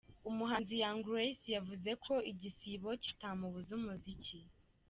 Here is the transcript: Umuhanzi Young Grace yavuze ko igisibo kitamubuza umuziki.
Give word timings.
Umuhanzi 0.29 0.73
Young 0.81 0.99
Grace 1.07 1.47
yavuze 1.55 1.89
ko 2.05 2.13
igisibo 2.31 2.89
kitamubuza 3.03 3.69
umuziki. 3.79 4.39